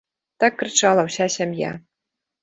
[0.43, 1.71] Так крычала ўся сям'я.